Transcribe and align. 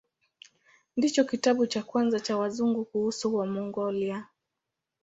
Ndicho 0.97 1.23
kitabu 1.25 1.67
cha 1.67 1.83
kwanza 1.83 2.19
cha 2.19 2.37
Wazungu 2.37 2.85
kuhusu 2.85 3.35
Wamongolia. 3.35 4.27